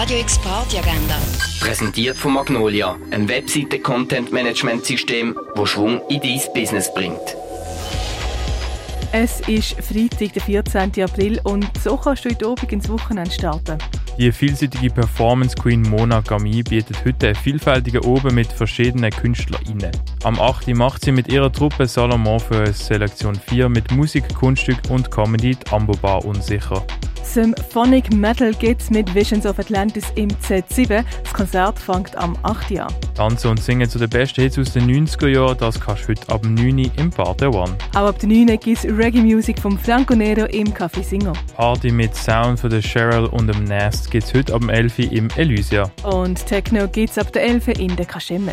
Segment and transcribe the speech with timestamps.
[0.00, 1.18] Radio X Party Agenda.
[1.60, 7.36] Präsentiert von Magnolia, einem Webseite-Content-Management-System, das Schwung in dein Business bringt.
[9.12, 11.04] Es ist Freitag, der 14.
[11.04, 13.76] April und so kannst du heute Abend ins Wochenende starten.
[14.18, 19.92] Die vielseitige Performance Queen Mona Gami bietet heute einen vielfältigen Oben mit verschiedenen KünstlerInnen.
[20.24, 20.68] Am 8.
[20.68, 25.70] macht sie mit ihrer Truppe Salomon für Selektion 4 mit Musik, Kunststück und Comedy die
[25.70, 26.86] Ambo Bar unsicher.
[27.24, 31.04] Symphonic Metal geht's mit Visions of Atlantis im Z7.
[31.22, 32.70] Das Konzert fängt am 8.
[32.72, 32.94] Uhr an.
[33.14, 36.32] Tanzen und Singen zu den besten Hits aus den 90er Jahren, das kannst du heute
[36.32, 37.76] ab 9 Uhr im Bar der One.
[37.94, 41.32] Auch ab 9 Uhr gibt's Reggae-Musik vom Franco Nero im Café Singer.
[41.56, 45.28] Party mit Sound von der Cheryl und dem Nast gibt's heute ab 11 Uhr im
[45.36, 45.90] Elysia.
[46.02, 48.52] Und Techno geht's ab der 11 Uhr in der Kaschemme.